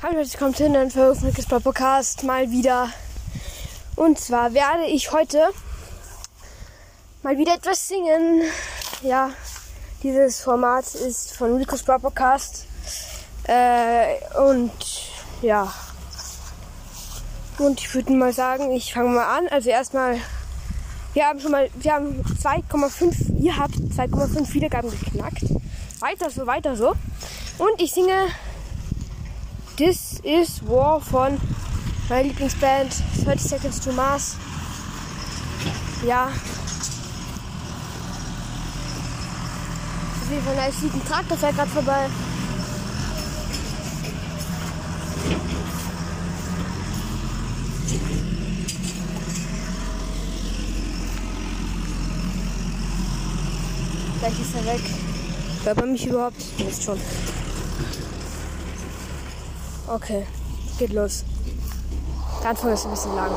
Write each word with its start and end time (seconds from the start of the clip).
Hallo, 0.00 0.18
herzlich 0.18 0.34
willkommen 0.34 0.54
zu 0.54 0.64
einem 0.64 0.90
von 0.92 1.60
Podcast 1.60 2.22
mal 2.22 2.52
wieder. 2.52 2.88
Und 3.96 4.16
zwar 4.20 4.54
werde 4.54 4.84
ich 4.84 5.10
heute 5.10 5.48
mal 7.24 7.36
wieder 7.36 7.54
etwas 7.56 7.88
singen. 7.88 8.42
Ja, 9.02 9.30
dieses 10.04 10.40
Format 10.40 10.94
ist 10.94 11.36
von 11.36 11.56
Rico's 11.56 11.82
Podcast. 11.82 12.66
Äh, 13.42 14.18
und 14.40 14.70
ja. 15.42 15.74
Und 17.58 17.80
ich 17.80 17.92
würde 17.92 18.12
mal 18.12 18.32
sagen, 18.32 18.70
ich 18.70 18.94
fange 18.94 19.08
mal 19.08 19.36
an. 19.36 19.48
Also 19.48 19.68
erstmal, 19.68 20.20
wir 21.12 21.26
haben 21.26 21.40
schon 21.40 21.50
mal, 21.50 21.68
wir 21.74 21.92
haben 21.92 22.22
2,5, 22.40 23.40
ihr 23.40 23.56
habt 23.56 23.74
2,5 23.74 24.54
Wiedergaben 24.54 24.90
geknackt. 24.90 25.42
Weiter 25.98 26.30
so, 26.30 26.46
weiter 26.46 26.76
so. 26.76 26.90
Und 27.58 27.82
ich 27.82 27.92
singe 27.92 28.28
This 29.78 30.18
is 30.24 30.60
War 30.66 31.00
von 31.00 31.38
meiner 32.08 32.24
Lieblingsband 32.24 32.96
30 33.24 33.40
Seconds 33.40 33.78
to 33.78 33.92
Mars. 33.92 34.34
Ja. 36.04 36.32
Auf 40.16 40.30
jeden 40.32 40.42
Fall 40.42 40.56
nice 40.56 40.82
ein 40.82 41.06
Traktor 41.06 41.38
fährt 41.38 41.54
gerade 41.54 41.70
vorbei. 41.70 42.08
Gleich 54.18 54.40
ist 54.40 54.54
er 54.56 54.74
weg. 54.74 54.82
Hört 55.62 55.76
man 55.76 55.92
mich 55.92 56.04
überhaupt? 56.04 56.42
Ist 56.68 56.82
schon. 56.82 56.98
Okay, 59.90 60.26
geht 60.78 60.92
los. 60.92 61.24
Der 62.42 62.50
Anfang 62.50 62.72
ist 62.72 62.84
ein 62.84 62.90
bisschen 62.90 63.16
lang. 63.16 63.30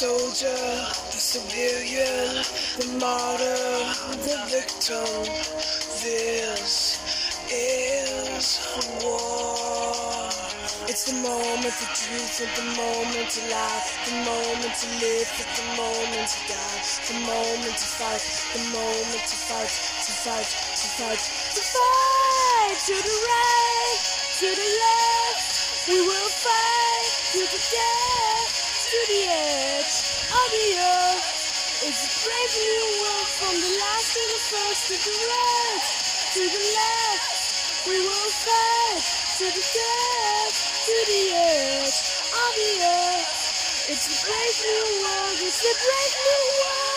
Soldier, 0.00 0.64
the 1.12 1.20
civilian, 1.20 2.40
the 2.80 2.88
martyr, 2.96 3.68
the 4.24 4.36
victim. 4.48 5.28
This 6.00 6.96
is 7.52 8.64
war. 9.04 10.32
It's 10.88 11.04
the 11.04 11.20
moment 11.20 11.76
to 11.76 11.86
truth, 11.92 12.40
and 12.40 12.48
the 12.56 12.68
moment 12.80 13.28
to 13.28 13.40
lie, 13.52 13.84
the 14.08 14.16
moment 14.24 14.72
to 14.80 14.88
live, 15.04 15.28
and 15.36 15.52
the 15.60 15.68
moment 15.76 16.28
to 16.32 16.40
die, 16.48 16.80
the 17.04 17.20
moment 17.20 17.76
to 17.76 17.88
fight, 18.00 18.24
the 18.56 18.64
moment 18.72 19.24
to 19.28 19.36
fight, 19.36 19.68
to 19.68 20.12
fight, 20.24 20.48
to 20.80 20.86
fight, 20.96 21.20
to 21.20 21.60
fight 21.60 22.76
to 22.88 22.96
the 22.96 23.16
right, 23.28 24.00
to 24.40 24.48
the 24.48 24.68
left. 24.80 25.92
We 25.92 26.00
will 26.00 26.30
fight 26.40 27.12
to 27.36 27.40
the 27.52 27.60
death, 27.68 28.48
to 28.88 28.98
the 29.12 29.20
edge 29.28 29.69
earth. 30.56 31.82
It's 31.86 32.02
a 32.02 32.10
brave 32.26 32.54
new 32.58 32.84
world 33.02 33.28
from 33.38 33.54
the 33.54 33.72
last 33.78 34.08
to 34.14 34.22
the 34.34 34.40
first, 34.50 34.82
to 34.90 34.96
the 34.98 35.16
right, 35.30 35.84
to 36.34 36.42
the 36.42 36.64
left. 36.74 37.86
We 37.86 37.96
will 38.02 38.30
fight 38.42 39.04
to 39.38 39.46
the 39.46 39.64
death, 39.64 40.56
to 40.86 40.96
the 41.06 41.22
edge 41.38 41.98
of 42.34 42.50
the 42.58 42.72
earth. 42.82 43.88
It's 43.90 44.06
a 44.10 44.16
brave 44.26 44.56
new 44.66 44.86
world, 45.02 45.38
it's 45.38 45.62
a 45.62 45.74
brave 45.78 46.14
new 46.18 46.42
world. 46.60 46.89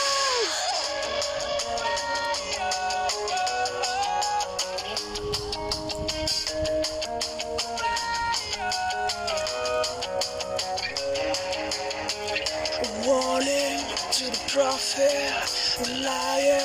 Warning 13.05 13.79
to 14.11 14.25
the 14.25 14.43
prophet, 14.47 15.33
the 15.83 16.03
liar, 16.03 16.63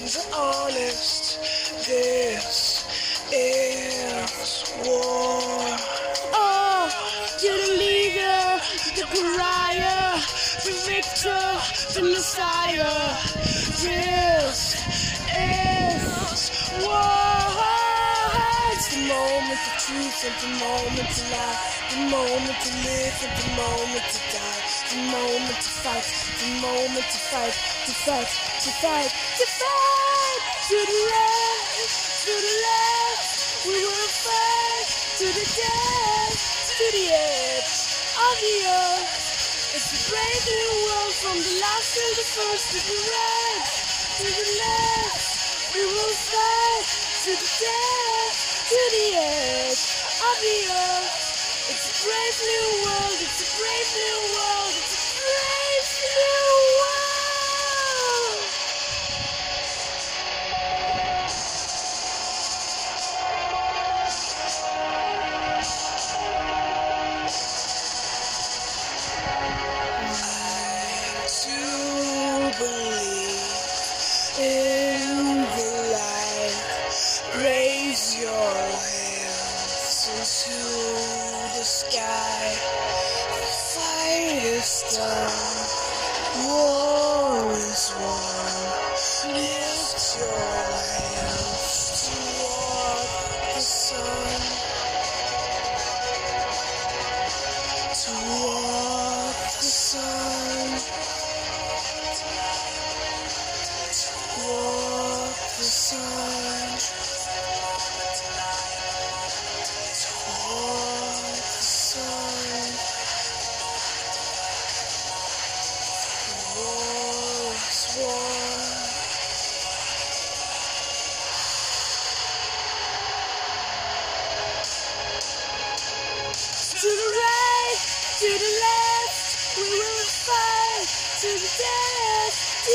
the 0.00 0.24
honest. 0.34 1.38
This 1.86 2.84
is 3.32 4.64
war. 4.86 5.76
Oh, 6.32 6.88
to 7.38 7.48
the 7.48 7.76
leader, 7.78 8.60
the 8.96 9.06
pariah, 9.12 10.16
the 10.64 10.72
victor, 10.86 11.44
the 11.94 12.02
messiah. 12.02 13.16
This 13.82 14.76
is 15.36 16.86
war. 16.86 17.73
The 18.94 19.00
moment 19.10 19.58
of 19.58 19.74
truth 19.82 20.22
and 20.22 20.36
the 20.38 20.54
moment 20.62 21.10
to 21.18 21.22
lie, 21.34 21.58
the 21.90 21.98
moment 22.14 22.58
to 22.62 22.70
live 22.86 23.16
and 23.26 23.34
the 23.42 23.48
moment 23.58 24.06
to 24.06 24.20
die, 24.30 24.62
the 24.86 25.02
moment 25.10 25.58
to 25.58 25.70
fight, 25.82 26.06
the 26.38 26.62
moment 26.62 27.02
to 27.02 27.18
fight, 27.26 27.58
to 27.86 27.92
fight, 28.06 28.30
to 28.30 28.70
fight, 28.78 29.10
to 29.10 29.46
fight, 29.50 30.40
to 30.70 30.76
the 30.78 31.00
right, 31.10 31.90
to 32.22 32.32
the 32.38 32.54
left. 32.62 33.66
We 33.66 33.82
will 33.82 34.10
fight 34.22 34.86
to 35.18 35.26
the 35.26 35.42
death, 35.42 36.38
to 36.78 36.86
the 36.94 37.06
edge 37.10 37.74
of 38.14 38.34
the 38.46 38.56
earth. 38.78 39.74
It's 39.74 39.90
a 39.90 40.00
brave 40.06 40.44
new 40.54 40.70
world 40.86 41.14
from 41.18 41.36
the 41.42 41.54
last 41.66 41.98
to 41.98 42.04
the 42.14 42.26
first, 42.30 42.66
to 42.70 42.78
the 42.78 42.98
right, 43.10 43.43
the 49.14 50.58
earth. 50.74 51.70
It's 51.70 51.86
a 51.86 51.94
brave 52.02 52.38
new 52.50 52.66
world, 52.84 53.18
it's 53.22 53.40
a 53.40 53.50
brave 53.56 53.90
new 53.94 54.18
world, 54.34 54.74
into 80.34 80.50
the 81.56 81.62
sky. 81.62 82.56
The 83.30 83.46
fight 83.46 84.42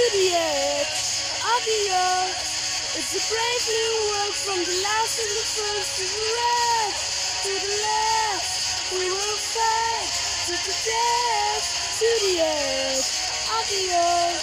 idiots! 0.09 1.37
Adios! 1.45 2.97
It's 2.97 3.13
a 3.13 3.23
brave 3.29 3.63
new 3.69 3.93
world 4.09 4.33
from 4.33 4.59
the 4.65 4.77
last 4.81 5.19
and 5.21 5.29
the 5.37 5.45
first 5.53 5.89
to 5.97 6.03
the 6.09 6.25
rest. 6.39 7.43
to 7.45 7.51
the 7.53 7.73
left. 7.85 8.53
We 8.91 9.05
will 9.09 9.37
fight 9.53 10.11
to 10.49 10.53
the 10.65 10.75
death, 10.89 11.65
to 11.99 12.09
the 12.25 12.33
end, 12.41 13.05
Adios! 13.53 14.41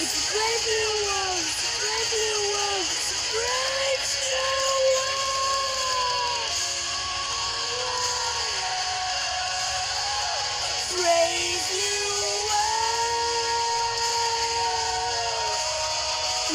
It's 0.00 0.14
a 0.16 0.32
brave 0.32 0.62
new 0.72 0.90
world, 1.04 1.44
it's 1.44 1.64
a 1.68 1.80
brave 1.80 2.10
new 2.16 2.38
world. 2.56 2.93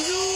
you. 0.07 0.28